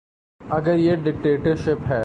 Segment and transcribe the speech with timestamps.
[0.41, 1.99] اگر یہ ڈکٹیٹرشپ ہے۔